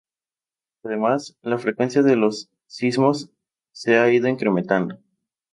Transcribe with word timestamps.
Además, 0.83 1.37
la 1.43 1.59
frecuencia 1.59 2.01
de 2.01 2.15
los 2.15 2.49
sismos 2.65 3.29
se 3.71 3.99
ha 3.99 4.11
ido 4.11 4.27
incrementando. 4.27 4.97